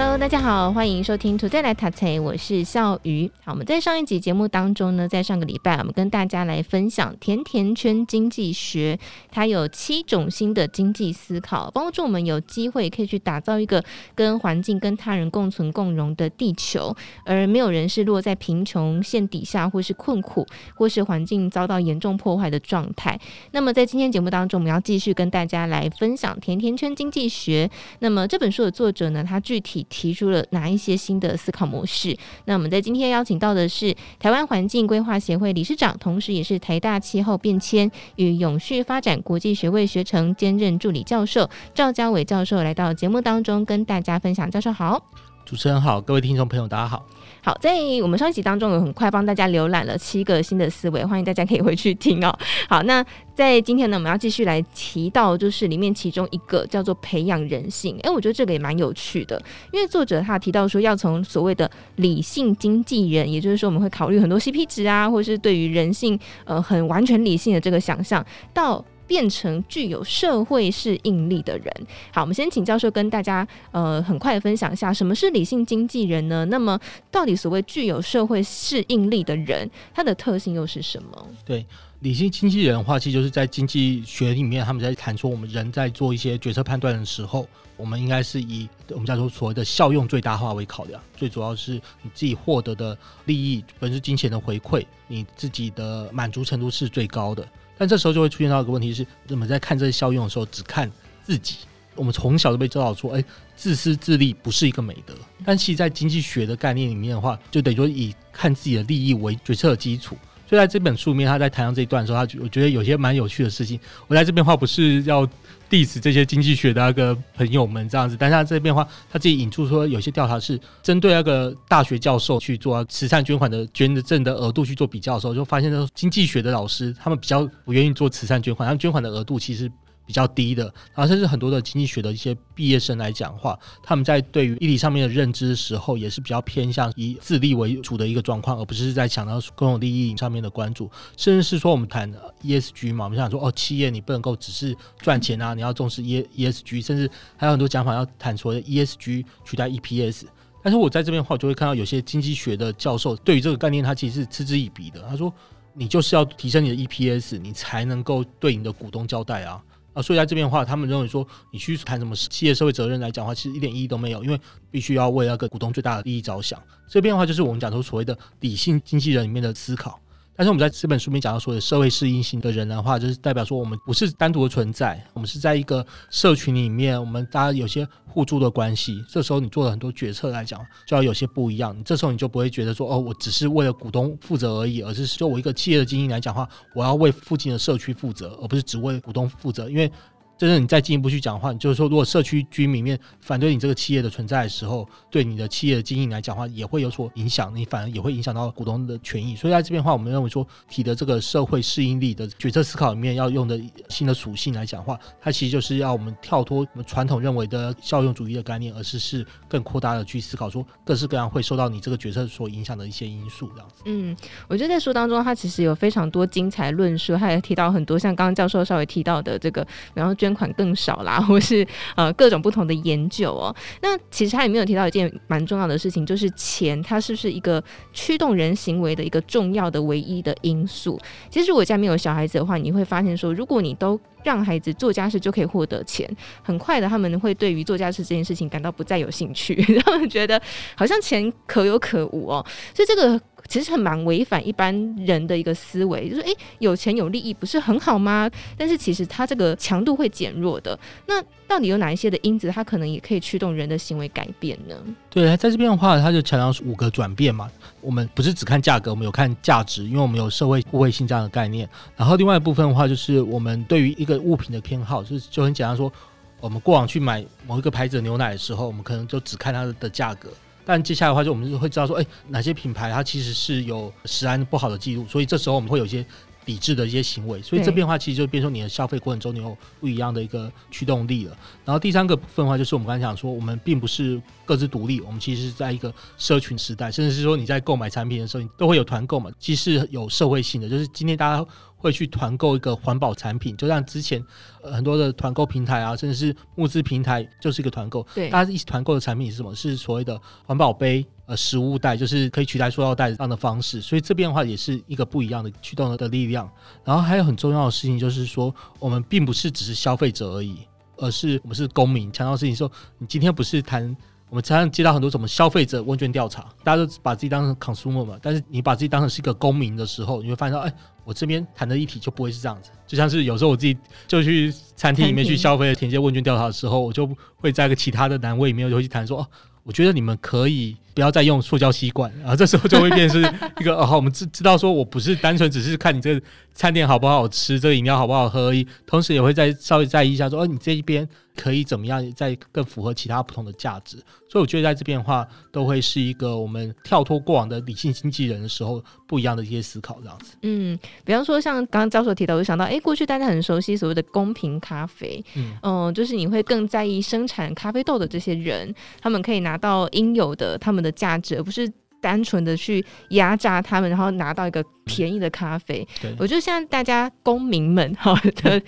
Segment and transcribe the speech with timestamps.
[0.00, 3.28] Hello，大家好，欢迎收听《Today 来读册》，我是笑鱼。
[3.42, 8.96] 好，我们在上一集节目当中呢，在上个礼拜，我们跟大家来分享甜甜圈经济学，
[9.28, 13.82] 它有七种新的经济思考，帮助我们有机会可以去打造一个
[14.14, 16.94] 跟环境、跟他人共存共荣的地球，
[17.24, 20.46] 而没有人是落在贫穷线底下，或是困苦，
[20.76, 23.18] 或是环境遭到严重破坏的状态。
[23.50, 27.68] 那么，在今天节目当中，我们要继续跟大家来分享甜甜圈经济学。
[27.98, 32.16] 那么这本书的作者呢，他具体提出了哪一些新的思考模式？
[32.44, 44.50] 那我们在今天邀请到的是台湾环境规划协会理事长，同时也是台大气候变迁与永续发展国际学位学程兼任助理教授赵家伟教授来到节目当中跟大家分享。
[44.50, 45.27] 教授好。
[45.48, 47.02] 主持人好，各位听众朋友大家好。
[47.42, 52.38] 好，在我们上一集当中有很快帮大家浏览了七个新的思维，欢迎大家可以回去听哦。
[52.68, 53.02] 好，那
[53.34, 57.98] 在今天呢，我们要继续来提到，就是里面其中一个叫做培养人性。
[58.02, 71.86] 哎、我觉得这个也蛮有趣的，因为作者他提到说，要从所谓的理性经纪人，也就是说我们会考虑很多 CP 值啊，或是对于人性呃很完全理性的这个想象，到变成具有社会适应力的人。
[72.12, 76.44] 好，我们先请教授跟大家呃很快的分享一下什么是理性经济人呢？
[76.44, 76.78] 那么
[77.10, 81.26] 到底所谓具有社会适应力的人，他的特性又是什么？
[81.44, 81.66] 对，
[82.00, 97.46] 理性经济人的话，其实就是在经济学里面，他们在谈说我们人在做一些决策判断的时候，我们应该是以我们叫做所谓的效用最大化为考量，最主要是你自己获得的利益，本身金钱的回馈，你自己的满足程度是最高的。
[97.78, 100.90] 但这时候就会出现到一个问题是，我们在看这些效用的时候，只看
[101.24, 101.58] 自己。
[101.94, 103.24] 我们从小就被教导说，哎，
[103.56, 105.14] 自私自利不是一个美德。
[105.44, 110.16] 但其实，在经济学的概念里面的话，就等于说以看自己的利益为决策的基础。
[110.50, 113.78] 就在这本书里面，他在谈到这一段的时候，他我觉得有些蛮有趣的事情。
[114.06, 115.26] 我在这边话不是要
[115.68, 129.70] diss 这些经济学的那个朋友们这样子，但是他这边话，他自己引出说，有些调查是针对那个大学教授去做慈善捐款的捐的赠的额度去做比较的时候，就发现说经济学的老师他们比较不愿意做慈善捐款，他们捐款的额度其实。
[130.08, 130.64] 比较低的，
[130.94, 140.90] 然后甚至很多的经济学的一些毕业生来讲话，他们在对于议题上面的认知的时候，也是比较偏向以自利为主的一个状况，而不是在强调公有利益上面的关注。
[141.18, 142.10] 甚至是说，我们谈
[142.42, 150.24] ESG 嘛，我们想说，哦，企业你不能够只是赚钱啊，你要重视 E ESG，甚至还有很多讲法要谈所谓的 ESG 取代 EPS。
[150.62, 155.02] 但是我在这边的话，我就会看到有些经济学的教授对于这个概念，他其实是嗤之以鼻的。
[155.02, 155.30] 他说，
[155.74, 159.62] 你就是要提升你的 EPS，你才能够对你的股东交代啊。
[160.02, 166.60] 所以在这边的话，他们认为说，你去谈什么企业社会责任来讲的话，其实一点意义都没有，因为必须要为那个股东最大的利益着想。
[166.88, 170.00] 这边的话，就是我们讲说所谓的理性经纪人里面的思考。
[170.38, 179.04] 但是我们在这本书里面讲到说社会适应性的人的话，就是代表说我们不是单独的存在，我们是在一个社群里面，我们大家有些互助的关系。
[179.08, 181.76] 这时候你做了很多决策来讲，就要有些不一样。
[181.76, 189.90] 你这时候你就不会觉得说，哦，我只是为了股东负责而已，而是就我一个企业的经营来讲的话，我要为附近的社区负责，而不是只为股东负责，因为。
[190.38, 199.34] 真的，你再进一步去讲话，就是说，如果社区居民面反对你这个企业的存在的时候，对你的企业的经营来讲的话，也会有所影响，你反而也会影响到股东的权益。
[199.34, 213.82] 所以在这边的话，我们认为说提的这个社会适应力的决策思考里面要用的新的属性来讲话，它其实就是要我们跳脱我们传统认为的效用主义的概念，而是是更扩大的去思考说各式各样会受到你这个决策所影响的一些因素这样子。
[213.86, 214.16] 嗯，
[214.46, 221.66] 我觉得在书当中，它其实有非常多精彩论述，他也提到很多像刚刚教授稍微提到的这个，然后捐捐款更少啦， 或是
[221.96, 223.54] 呃各种不同的研究哦。
[223.80, 227.62] 那其实他也没有提到一件蛮重要的事情，就是钱它是不是一个
[227.94, 231.00] 驱动人行为的一个重要的唯一的因素？
[231.30, 236.08] 其实如果家里面有小孩子的话，你会发现说，如果你都让孩子做家事就可以获得钱，
[236.42, 240.40] 很快的他们会对于做家事这件事情感到不再有兴趣， 他们觉得
[240.74, 242.44] 好像钱可有可无哦。
[242.74, 243.20] 所以这个。
[243.46, 248.28] 其实很蛮违反一般人的一个思维，就是诶，有钱有利益不是很好吗？
[248.58, 250.78] 但是其实它这个强度会减弱的。
[251.06, 254.74] 那到底有哪一些的因子，它可能也可以驱动人的行为改变呢？
[255.08, 257.48] 对，在这边的话，它就强调五个转变嘛。
[257.80, 261.68] 我们不是只看价格，我们有看价值，因为我们有社会互惠性这样的概念。
[261.96, 265.92] 然后另外一部分的话，就是我们对于一个物品的偏好，就是就很简单说，
[266.40, 270.30] 我们过往去买某一个牌子的牛奶的时候，我们可能就只看它的价格。
[270.64, 276.04] 但接下来的话，就我们就会知道说，哎，哪些品牌它其实是有食安不好的记录，所以这时候我们会有一些
[276.48, 281.36] 抵制的一些行为，所以这变化其实就变成你的消费过程中你有不一样的一个驱动力了。
[281.62, 291.46] 然后第三个部分的话，就是我们刚才讲说，我们并不是各自独立，我们其实是在一个社群时代，甚至是说你在购买产品的时候，你都会有团购嘛，其实有社会性的，就是今天大家。
[291.78, 294.22] 会去团购一个环保产品，就像之前、
[294.62, 298.06] 呃、很多的团购平台啊，甚至是募资平台，就是一个团购。
[298.14, 299.54] 对，大家一起团购的产品是什么？
[299.54, 303.80] 是所谓的环保杯、呃，食物袋，就是可以取代塑料袋这样的方式。
[303.80, 306.50] 所以这边的话也是一个不一样的驱动的力量。
[306.84, 310.58] 然后还有很重要的事情就是说，我们并不是只是消费者而已，
[310.96, 312.12] 而是我们是公民。
[312.12, 313.96] 强调的事情说，你今天不是谈。
[314.30, 320.74] 我们常常接到很多什么消费者问卷调查，大家都把自己当成 consumer 嘛，但是你把自己当成是一个公民的时候，你会发现到，哎，
[321.08, 322.70] 我这边谈的议题就不会是这样子。
[322.86, 323.74] 就像是有时候我自己
[324.06, 329.26] 就去餐厅里面去消费填一些问卷调查的时候，我就会在一个其他的栏位里面就会去谈说，哦，
[329.62, 341.08] 我觉得你们可以不要再用塑胶吸管，然后这时候就会变成是一个，哦， 好，我们知知道说我不是单纯只是看你这个餐点好不好吃，这个饮料好不好喝而已，同时也会再稍微在意一下说，哦，你这一边。
[341.38, 343.96] 可以怎么样，再更符合其他不同的价值？
[344.28, 350.36] 所以我觉得在这边的话，都会是一个我们跳脱过往的理性经纪人的时候不一样的一些思考，这样子。
[350.42, 361.70] 嗯，比方说像刚刚教授提到，我就想到，哎、欸，过去大家很熟悉所谓的公平咖啡，嗯、呃，就是你会更在意生产咖啡豆的这些人，他们可以拿到应有的他们的价值，而不是
[362.00, 365.86] 单纯的去压榨他们，然后拿到一个便宜的咖啡。
[366.00, 368.62] 对，我觉得现在大家公民们哈的。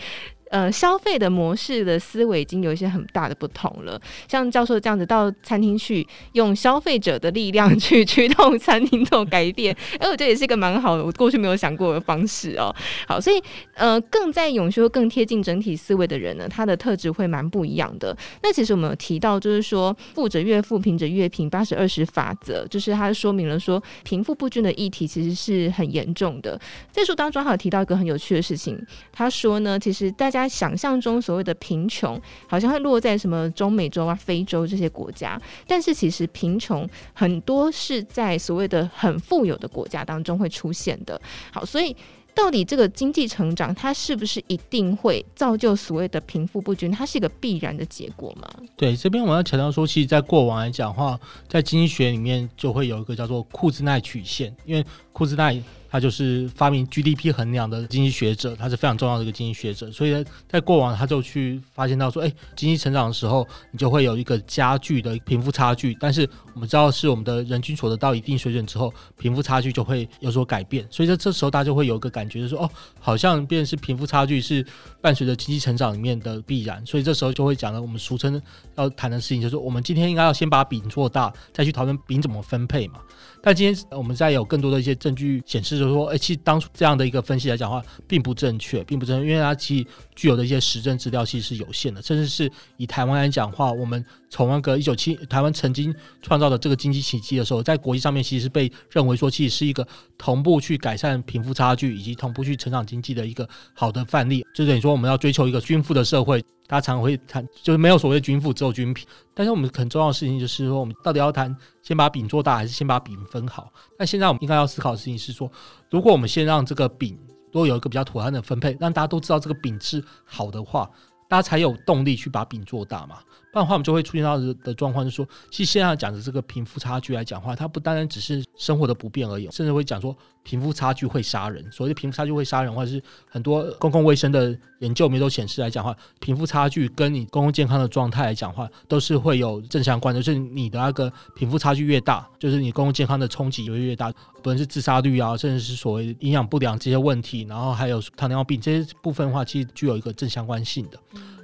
[0.51, 4.01] 呃，消费的模式的思维已经有一些很大的不同了。
[4.27, 12.75] 像教授这样子到餐厅去，用消费者的力量 去驱动餐厅这种改变，哎，我觉得也是一个蛮好的，我过去没有想过的方式哦。
[13.07, 13.41] 好，所以
[13.75, 18.17] 呃，更在永续、更贴近整体思维的人呢，他的特质会蛮不一样的。
[18.43, 26.61] 那其实我们有提到，就是说富者越富，贫者越贫，八十二十法则，就是他说明了说贫富不均的议题其实是很严重的。
[26.91, 28.77] 在书当中还有提到一个很有趣的事情，
[29.13, 30.40] 他说呢，其实大家。
[30.41, 41.21] 他想象中所谓的贫穷，好像会落在什么中美洲啊、非洲这些国家，但是其实贫穷很多是在所谓的很富有的国家当中会出现的。
[41.53, 41.95] 好，所以
[42.35, 46.91] 到底这个经济成长，它是不是一定会造就所谓的贫富不均？
[46.91, 48.49] 它是一个必然的结果吗？
[48.77, 55.61] 对，这边我要强调说，其实，在过往来讲的话，在经济学里面就会有一个叫做库兹奈曲线，因为库兹奈。
[55.91, 59.91] 他就是发明 GDP 衡量的经济学者，他是非常重要的一个经济学者。
[59.91, 65.97] 所以呢，在过往他就去发现到说，哎，经济成长的时候，你就会有一个加剧的贫富差距。
[65.99, 70.87] 但是我们知道，是我们的人均所得到一定水准之后，贫富差距就会有所改变。
[70.91, 72.71] 所以在这时候，大家就会有一个感觉，就是说，哦，
[73.01, 74.65] 好像变是贫富差距是
[75.01, 76.85] 伴随着经济成长里面的必然。
[76.87, 78.41] 所以这时候就会讲了，我们俗称
[78.77, 83.01] 要谈的事情，就是我们今天应该要先把饼做大，再去讨论饼怎么分配嘛。
[83.43, 99.87] 但今天我们再有更多的一些证据显示，就是说，哎，其实当初这样的一个分析来讲的话，并不正确，并不正确，因为它其实具有的一些实证资料其实是有限的，甚至是以台湾来讲话，我们从那个一九七台湾曾经创造的这个经济奇迹的时候，在国际上面其实被认为说，其实是一个
[100.17, 106.43] 同步去改善贫富差距以及同步去成长经济的一个好的范例，就等于说我们要追求一个均富的社会。
[106.67, 109.05] 大家常会谈，就是没有所谓的均富，只有均贫。
[109.35, 111.53] 但是我们很重要的事情就是说，我们到底要谈
[111.83, 113.73] 先把饼做大，还是先把饼分好？
[113.99, 115.51] 那现在我们应该要思考的事情是说，
[115.91, 117.19] 如果我们先让这个饼
[117.51, 120.89] 都有一个比较妥善的分配，让大家都知道这个饼是好的话，
[121.29, 123.17] 大家才有动力去把饼做大嘛。
[123.53, 131.65] 不然的话，我们就会出现到的状况，就是说，其实现在讲的这个贫富差距来讲的话，它不单单只是生活的不便而已，甚至会讲说贫富差距会杀人。
[131.73, 140.23] 所谓的贫富差距会杀人，或者是很多公共卫生的研究没都显示来讲话，贫富差距跟你公共健康的状态来讲话，都是会有正相关的。
[140.23, 150.99] 就是你的那个贫富差距越大，就是你公共健康的冲击也会越大，不论是自杀率啊，甚至是所谓营养不良这些问题，然后还有糖尿病这些部分的话，其实具有一个正相关性的。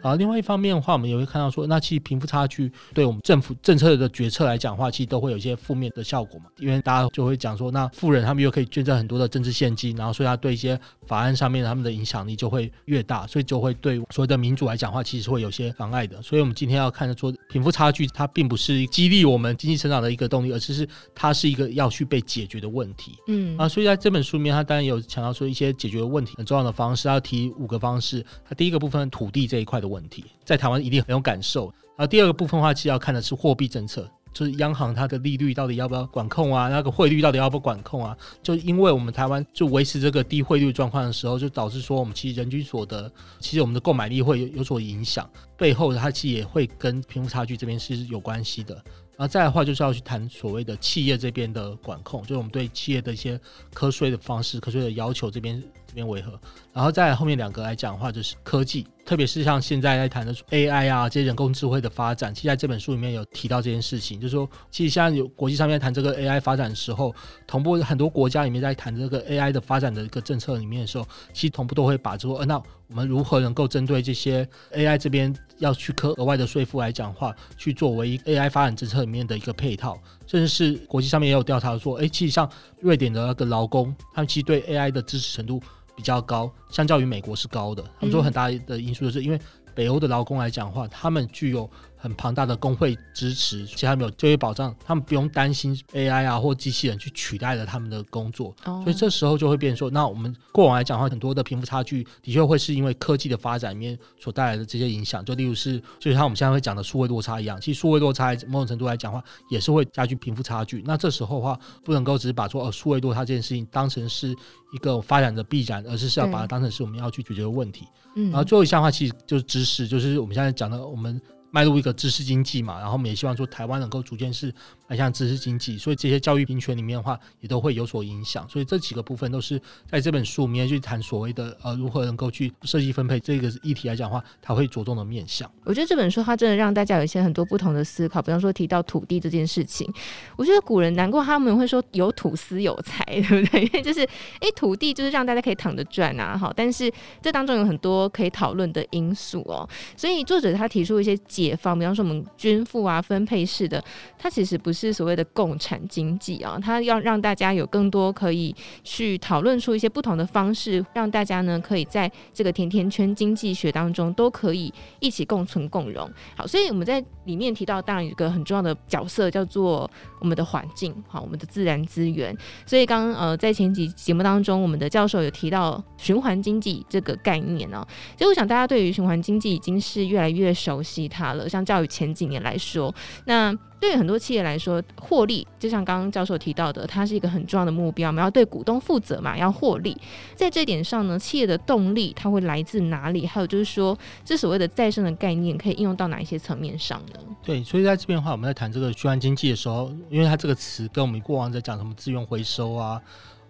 [0.06, 6.46] 啊，另外一方面的话，我们也会看到说，那其实贫富差距对我们政府政策的决策来讲的话，其实都会有一些负面的效果嘛。
[6.58, 16.22] 因为大家就会讲说，那富人他们又可以捐赠很多的政治现金，然后所以他对一些法案上面他们的影响力就会越大，所以就会对所谓的民主来讲的话，其实是会有些妨碍的。
[16.22, 23.18] 所以我们今天要看的说，贫富差距它并不是激励我们经济成长的一个动力，而是是它是一个要去被解决的问题。
[23.26, 28.24] 嗯啊，所以在这本书里面，他当然有强调说一些解决问题很重要的方式，要提五个方式。
[28.48, 31.72] 他第一个部分土地这一块的问问题，在台湾一定很有感受。
[31.96, 38.14] 然后第二个部分的话，其实要看的是货币政策，就是央行它的利率到底要不要管控啊，那个汇率到底要不要管控啊？
[38.42, 43.10] 就因为我们台湾就维持这个低汇率状况的时候，就导致说我们其实人均所得，
[43.40, 48.74] 其实我们的购买力会有有所影响，背后它其实也会跟贫富差距这边是有关系的。
[49.18, 53.40] 然后再的话，就是要去谈所谓的企业这边的管控，就是我们对企业的一些
[53.72, 56.38] 课税的方式、课税的要求这边这边为何？
[56.74, 67.14] 然后再后面两个来讲的话，就是科技，特别是像现在在谈的 AI 啊，这些人工智慧的发展，其实在这本书里面有提到这件事情，就是说，其实现在有国际上面谈这个 AI 发展的时候，
[67.46, 74.44] 同步很多国家里面在谈这个 AI 的发展的一个政策里面的时候，其实同步都会把说，呃，那我们如何能够针对这些
[74.74, 79.96] AI 这边要去科额外的税负来讲话，去作为 AI 发展政策里面的一个配套，
[80.26, 85.62] 甚至是国际上面也有调查说，哎，其实像瑞典的那个劳工，他们其实对 AI 的支持程度。
[85.96, 87.82] 比较高，相较于美国是高的。
[87.98, 89.40] 他们说很大的因素就是因为
[89.74, 91.68] 北欧的劳工来讲的话，他们具有。
[92.06, 110.84] 很庞大的工会支持，其实他们有就业保障，他们不用担心 AI 啊或机器人去取代了他们的工作，哦、所以这时候就会变成说，那我们过往来讲的话，很多的贫富差距的确会是因为科技的发展里面所带来的这些影响，就例如是，就像我们现在会讲的数位落差一样，其实数位落差某种程度来讲的话，也是会加剧贫富差距。
[110.86, 114.30] 那这时候的话，不能够只是把说呃数位落差这件事情当成是
[114.72, 117.84] 一个发展的必然，而是是要把它当成是我们要去解决的问题。
[118.14, 121.20] 嗯，然后最后一项的话，其实就是知识，就是我们现在讲的我们。
[121.56, 124.54] 迈入一个知识经济嘛，然后我们也希望说台湾能够逐渐是
[124.88, 128.48] 迈向知识经济，所以这些教育平权里面的话也都会有所影响。
[128.48, 129.58] 所以这几个部分都是
[129.90, 135.50] 在这本书里面去谈所谓的呃如何能够去设计分配这个议题来讲的话，它会着重的面向。
[135.64, 139.90] 我觉得这本书它真的让大家有一些很多不同的思考，比方说提到土地这件事情，
[140.36, 143.62] 我觉得古人难怪他们会说有土司有财， 对不对？
[143.62, 144.02] 因为就是
[144.40, 149.66] 哎土地就是让大家可以躺着赚啊，好，但是这当中有很多可以讨论的因素哦。
[149.96, 151.46] 所以作者他提出一些解。
[151.46, 153.80] 解放，比方说我们均富啊、分配式的，
[154.18, 158.54] 它其实不是所谓的共产经济啊，它要让大家有更多可以
[158.84, 166.08] 去讨论出一些不同的方式，让大家呢可以在这个甜甜圈经济学当中都可以一起共存共荣。
[166.36, 169.90] 好，所以我们在里面提到，当然一个很重要的角色叫做
[170.20, 172.36] 我们的环境，好，我们的自然资源。
[172.66, 177.86] 所以刚刚呃在前几节目当中，我们的教授有提到循环经济这个概念呢，
[178.18, 181.48] 所以我想大家对于循环经济已经是越来越熟悉它了。
[181.48, 188.08] 相较于前几年来说，那对于很多企业来说，获利就像刚刚教授提到的，它是一个很重要的目标。
[188.08, 189.96] 我们要对股东负责嘛，要获利。
[190.34, 193.26] 在这点上呢，企业的动力它会来自哪里？
[193.26, 197.20] 还有就是说，这所谓的再生的概念可以应用到哪一些层面上呢？
[197.42, 203.00] 对，所以在这边的话，我们在谈这个循环经济的时候，因为它这个词跟我们过往在讲什么资源回收啊。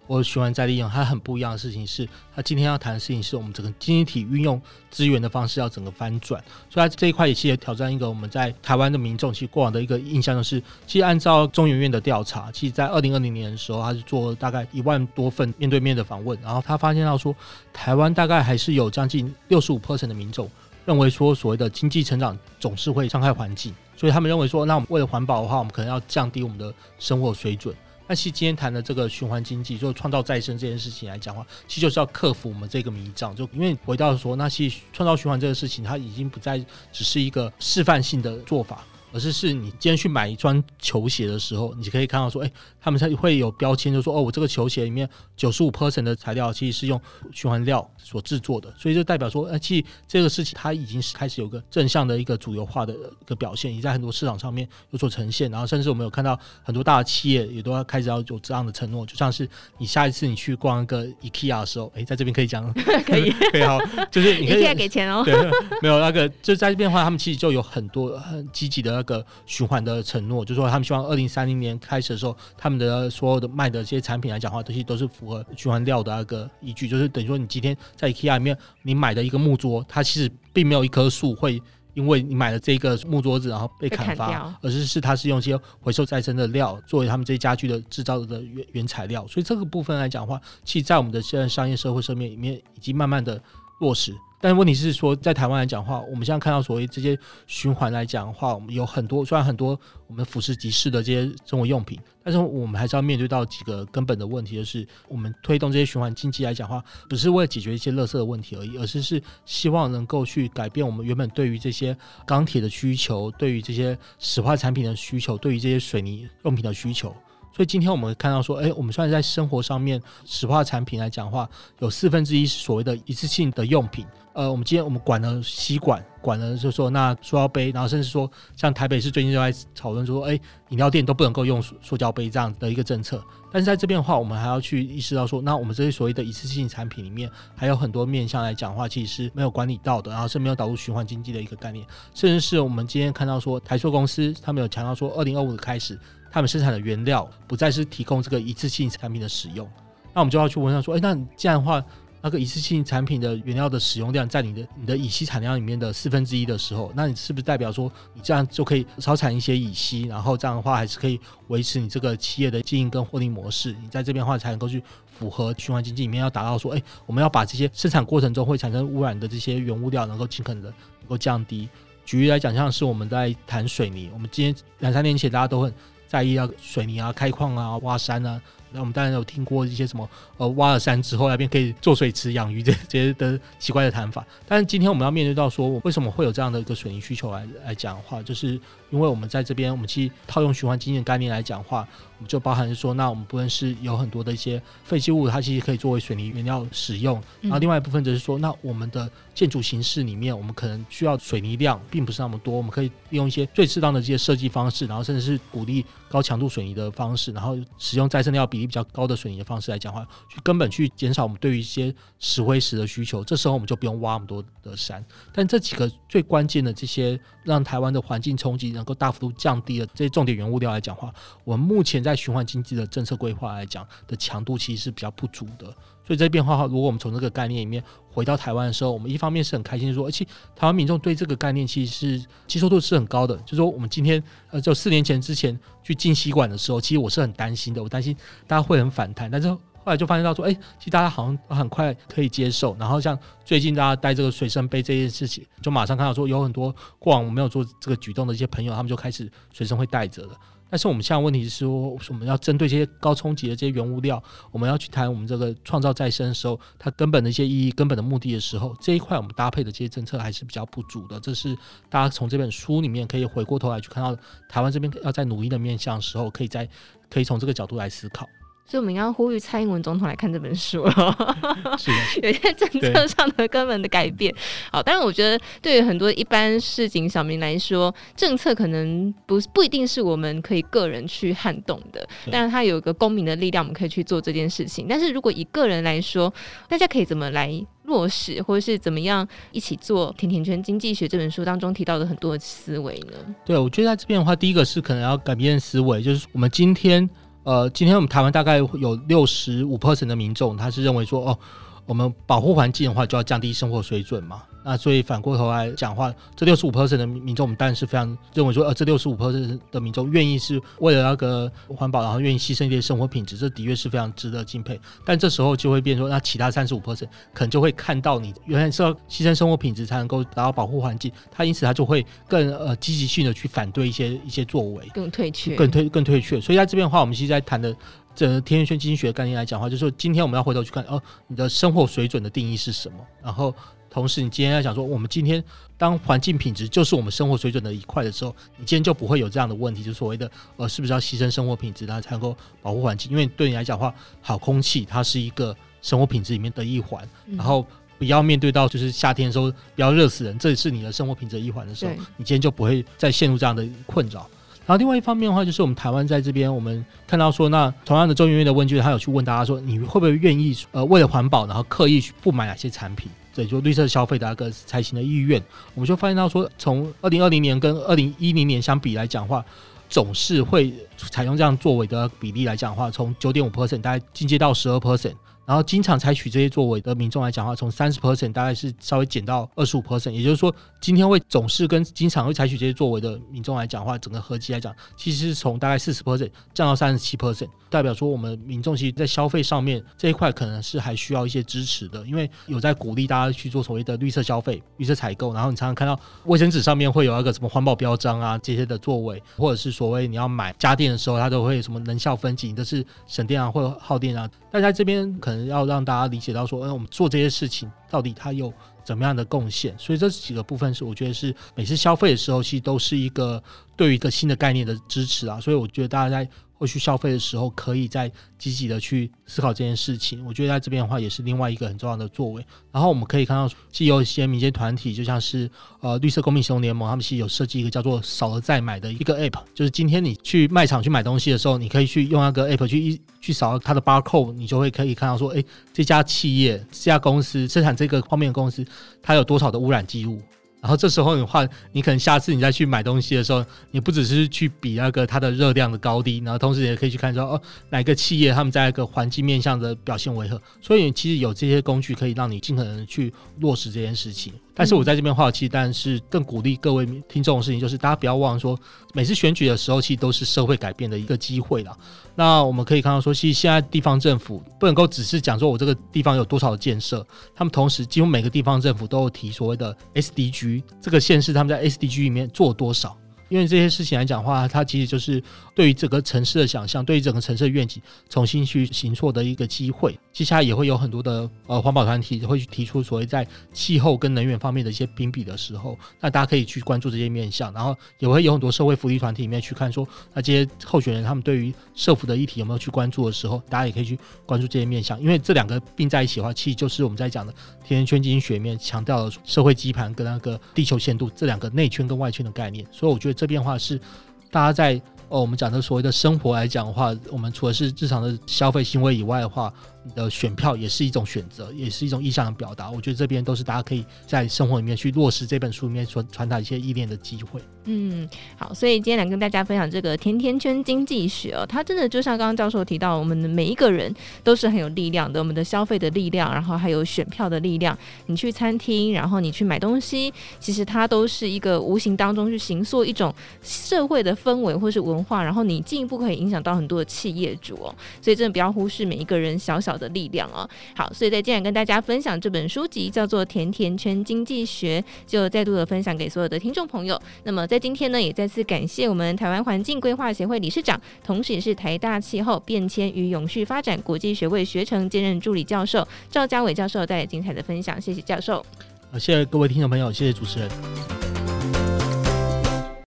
[0.07, 4.59] 我喜欢再利用，它很不一样的事情是，它今天要谈的事情是我们整个经济体运用
[4.89, 17.35] 资源的方式要整个翻转，所以它这一块也其实挑战一个我们在台湾的民众其实过往的一个印象就是，其实按照中研院的调查，其实在二零二零年的时候，他是做大概一万多份面对面的访问，然后他发现到说，
[17.73, 20.49] 台湾大概还是有将近六十五 percent 的民众
[20.85, 27.75] 认为说，所谓的经济成长总是会伤害环境，所以他们认为说，那我们为了环保的话，我们可能要降低我们的生活水准。
[28.07, 33.35] 那其实今天谈的这个循环经济，就创造再生这件事情来讲的话，其实就是要克服我们这个迷障。
[33.35, 36.57] 就因为回到说，那其实创造循环这个事情，它已经不再
[36.91, 38.85] 只是一个示范性的做法。
[39.11, 46.99] 而是是你今天去买一双球鞋的时候，你可以看到说，哎、欸，他们才会有标签，就说，哦，我这个球鞋里面九十五 percent 的材料其实是用
[47.31, 59.47] 循环料所制作的，所以就代表说，哎，其实这个事情它已经是开始有个正向的一个主流化的一个表现，也在很多市场上面有所呈现，然后甚至我们有看到很多大的企业也都要开始要有这样的承诺，就像是
[59.77, 62.71] 你下一次你去逛一个 IKEA 的时候，哎、欸，在这边可以讲，
[63.05, 63.79] 可以，可以好，
[64.11, 65.33] 就是你可以 IKEA 给钱哦， 对，
[65.81, 68.96] 没有那个就在这边的话，他们其实就有很多很积极的。
[68.97, 76.87] 那个循环的承诺，就是说他们希望二零三零年开始的时候，他们的所有的卖的这些产品来讲的话，这些都是符合循环料的那个依据。
[76.87, 81.61] 就是等于说，你今天在 IKEA 里面你买的一个木桌，它其实并没有一棵树会
[81.93, 89.25] 因为你买了这个木桌子然后被砍伐，砍而是是它是用一些回收再生的料作为他们这些家具的制造的原原材料。
[89.27, 93.41] 所以这个部分来讲的话，其实在我们的现在商业社会上面里面已经慢慢的
[93.79, 94.13] 落实。
[94.39, 97.17] 但问题是说，在台湾来讲的话，我们现在看到所谓这些
[97.47, 117.15] 循环来讲的话，我们有很多，虽然很多我们俯拾即是的这些生活用品，但是我们还是要面对到几个根本的问题，就是我们推动这些循环经济来讲的话，不是为了解决一些垃圾的问题而已，而是是希望能够去改变我们原本对于这些钢铁的需求，对于这些石化产品的需求，对于这些水泥用品的需求。
[117.53, 121.49] 所以今天我们看到说，哎，我们虽然在生活上面石化产品来讲话，
[121.79, 124.05] 有四分之一是所谓的一次性的用品。
[124.33, 130.39] 呃，我们今天我们管了吸管，管了就是说那塑料杯，然后甚至说像台北市最近就在讨论说，哎，
[130.69, 133.19] 饮料店都不能够用塑胶杯这样的一个政策。
[133.51, 141.83] 但是在这边的话，我们还要去意识到说，那我们这些所谓的一次性产品里面，还有很多面向来讲话，其实是没有管理到的，然后是没有导入循环经济的一个概念。
[142.13, 145.97] 甚至是我们今天看到说，台塑公司他们有强调说，二零二五的开始，
[146.31, 149.69] 他们生产的原料不再是提供这个一次性产品的使用。
[150.13, 151.83] 那我们就要去问他说，哎，那你这样的话。
[152.19, 161.17] 那个一次性产品的原料的使用量在你的你的乙烯产量里面的四分之一的时候，那你是不是代表说你这样就可以少产一些乙烯，然后这样的话还是可以
[161.47, 163.71] 维持你这个企业的经营跟获利模式？
[163.81, 171.69] 你在这边的话才能够去符合循环经济里面要达到说，哎，我们要把这些生产过程中会产生污染的这些原物料能够尽可能的能够降低。
[172.03, 175.73] 举例来讲，像是我们在谈水泥，我们今天两三年前大家都很
[176.07, 178.41] 在意啊水泥啊、开矿啊、挖山啊。
[178.69, 184.25] 那我们当然有听过一些什么，呃，挖了山之后那边可以做水池养鱼这 这些的奇怪的谈法。
[184.45, 197.21] 但是今天我们要面对到说，为什么会有这样的一个水泥需求来来讲的话，就是因为我们在这边，我们其实套用循环经济的概念来讲的话，我们就包含是说，那我们不论是有很多的一些废弃物，它其实可以作为水泥原料使用。
[197.41, 208.57] 然后另外一部分就是说，那我们的建筑形式里面，我们可能需要水泥量并不是那么多，我们可以利用一些最适当的这些设计方式，然后甚至是鼓励高强度水泥的方式，然后使用再生料比。
[208.57, 213.23] 例比较高的水泥的方式来讲话，去根本去减少我们对于一些石灰石的需求。
[213.23, 215.05] 这时候我们就不用挖那么多的山。
[215.31, 225.65] 但这几个最关键的这些让台湾的环境冲击能够大幅度降低的这些重点原物料来讲话，我们目前在循环经济的政策规划来讲的强度其实是比较不足的。
[226.05, 230.23] 所以这变化的话，如果我们从这个概念里面回到台湾的时候，我们一方面是很开心说，而且
[230.55, 233.35] 台湾民众对这个概念其实是接受度是很高的。
[233.39, 238.15] 就是说，我们今天呃，就四年前之前去进吸管的时候，其实我是很担心的，我担心
[238.47, 239.29] 大家会很反弹。
[239.29, 239.49] 但是
[239.87, 242.75] 后来就发现到说，哎，其实大家好像很快可以接受。
[242.77, 250.37] 然后像最近大家带这个随身杯这件事情，就马上看到说，有很多过往我没有做这个举动的一些朋友，他们就开始随身会带着了。
[250.69, 261.17] 但是我们现在问题是说，我们要针对这些高冲击的这些原物料，我们要去谈我们这个创造再生的时候，它根本的一些意义、根本的目的的时候，这一块我们搭配的这些政策还是比较不足的。
[261.21, 261.55] 这是
[261.89, 264.13] 大家从这本书里面可以回过头来去看到
[264.49, 266.67] 台湾这边要在努力的面向的时候，可以在
[267.09, 268.27] 可以从这个角度来思考。
[268.69, 270.83] 所以我们应该呼吁蔡英文总统来看这本书
[272.21, 274.33] 有些政策上的根本的改变。
[274.71, 284.85] 好，当然我觉得对于很多一般市井小民来说，政策可能不不一定是我们可以个人去撼动的，但是它有一个公民的力量，我们可以去做这件事情。
[284.89, 286.33] 但是如果以个人来说，
[286.67, 287.49] 大家可以怎么来
[287.85, 293.13] 落实，或者是怎么样一起做《甜甜圈经济学》这本书当中提到的很多的思维呢？
[293.45, 297.09] 对，我觉得在这边的话，第一个是可能要改变思维，就是我们今天。
[297.47, 301.39] 呃，今天我们台湾大概有六十五 percent 的民众，他是认为说，哦，
[301.85, 304.43] 我们保护环境的话，就要降低生活水准嘛。
[304.63, 314.79] 那所以反过头来讲话，这六十五 percent 的民众，我们当然是非常认为说，呃，这六十五 percent 的民众愿意是为了那个环保，然后愿意牺牲一些生活品质，这的确是非常值得敬佩。
[315.05, 326.41] 但这时候就会变说，那其他三十五 percent 可能就会看到你原来是要牺牲生活品质才能够达到保护环境，他因此他就会更呃积极性的去反对一些一些作为，更退却，更退更退却。
[326.41, 327.73] 所以在这边的话，我们其实在谈的
[328.13, 333.55] 这天天圈经济学概念来讲的话，就是说今天我们要回头去看，哦，你的生活水准的定义是什么，然后。
[333.89, 335.43] 同时，你今天要想说，我们今天
[335.77, 343.11] 当环境品质就是我们生活水准的一块的时候，你今天就不会有这样的问题，就所谓的呃，是不是要牺牲生活品质，然后才能够保护环境？
[343.11, 347.65] 因为对你来讲的话，好空气它是一个生活品质里面的一环，然后
[347.97, 354.29] 不要面对到就是夏天的时候不要热死人，这是你的生活品质一环的时候，你今天就不会再陷入这样的困扰。
[354.65, 363.09] 然后另外一方面的话，就是我们台湾在这边，我们看到说，那同样的中研院的问卷，他有去问大家说，你会不会愿意呃为了环保，然后刻意去不买哪些产品？
[363.37, 365.39] 对，就绿色消费的那个才行的意愿，
[365.75, 369.45] 我们就发现到说，从二零二零年跟二零一零年相比来讲的话，
[369.87, 375.13] 总是会采用这样作为的比例来讲的话，从九点五 percent 大概进阶到十二 percent。
[375.47, 404.29] 然后经常采取这些作为的民众来讲的话，从三十 percent 大概是稍微减到二十五 percent，也就是说，今天会总是跟经常会采取这些作为的民众来讲的话，整个合计来讲，其实是从大概四十 percent 降到三十七 percent，代表说我们民众其实在消费上面这一块可能是还需要一些支持的，因为有在鼓励大家去做所谓的绿色消费、绿色采购，然后你常常看到卫生纸上面会有那个什么环保标章啊这些的作为，或者是所谓你要买家电的时候，它都会什么能效分级，都是省电啊或者耗电啊。
[404.57, 408.51] 但在这边可能要让大家理解到说，嗯，我们做这些事情到底它有
[408.83, 409.77] 怎么样的贡献？
[409.77, 413.43] 所以这几个部分是我觉得是每次消费的时候，其实都是一个
[413.75, 415.39] 对于一个新的概念的支持啊。
[415.39, 416.27] 所以我觉得大家在。
[416.57, 420.25] 后续消费的时候，可以再积极的去思考这件事情。
[420.25, 422.43] 我觉得在这边的话，也是另外一个很重要的作为。
[422.71, 425.49] 然后我们可以看到，既有一些民间团体，就像是
[425.81, 438.65] 呃绿色公民行动联盟，他们其实有设计一个叫做“扫了再买”的一个 app，就是今天你去卖场去买东西的时候，你可以去用那个 app 去一去扫它的 barcode，你就会可以看到说，哎，这家企业、这家公司生产这个方面的公司，
[439.01, 440.19] 它有多少的污染记录。
[440.59, 450.41] 然后这时候的话，你可能下次你再去买东西的时候，你不只是去比那个它的热量的高低，然后同时也可以去看说哦，哪个企业他们在一个环境面向的表现为何。
[450.61, 454.33] 所以其实有这些工具可以让你尽可能去落实这件事情。
[454.57, 458.59] 但是我在这边话，其实当然是更鼓励各位听众的事情，就是大家不要忘了说，
[458.95, 461.77] 每次选举的时候，其实都是社会改变的一个机会了。
[462.15, 472.97] 那我们可以看到说，其实现在地方政府不能够只是讲说我这个地方有多少建设，他们同时几乎每个地方政府都有提所谓的 SDG，这个县市他们在 SDG 里面做多少。
[473.29, 475.21] 因为这些事情来讲的话，它其实就是
[475.57, 479.99] 对于整个城市的想象，对于整个城市的愿景重新去行错的一个机会。
[480.13, 495.01] 接下来也会有很多的呃环保团体会去提出所谓在气候跟能源方面的一些评比的时候，那大家可以去关注这些面向，然后也会有很多社会福利团体里面去看说，那这些候选人他们对于社福的议题有没有去关注的时候，大家也可以去关注这些面向。
[495.01, 497.33] 因为这两个并在一起的话，其实就是我们在讲的
[497.65, 502.63] 甜甜圈经济学里面强调的社会基盘跟那个地球限度这两个内圈跟外圈的概念。
[502.71, 503.17] 所以我觉得。
[503.17, 503.81] 这变化是，
[504.29, 509.53] 大家在哦，我们讲的所谓的生活来讲的话，我们除了是日常的消费行为以外的话。
[509.95, 512.69] 的选票也是一种选择，也是一种意向的表达。
[512.71, 517.41] 我觉得这边都是大家可以在生活里面去落实这本书里面所传达一些意念的机会。
[517.65, 527.77] 嗯，好，所以今天来跟大家分享这个甜甜圈经济学哦，它真的就像刚刚教授提到，我们的每一个人都是很有力量的，我们的消费的力量，然后还有选票的力量。
[528.05, 537.75] 你去餐厅，然后你去买东西，其实它都是一个无形当中去形塑一种社会的氛围或是文化，然后你进一步可以影响到很多的企业主哦。
[538.01, 546.99] 所以真的不要忽视每一个人小小的力量哦，好，所以在今天跟大家分享这本书籍叫做《甜甜圈经济学》，就再度的分享给所有的听众朋友。
[547.23, 558.45] 那么在今天呢，也再次感谢我们台湾环境规划协会理事长，同时也是台大气候变迁与永续发展国际学位学程兼任助理教授赵家伟教授带来精彩的分享，谢谢教授。
[558.93, 561.06] 谢谢各位听众朋友，谢谢主持人。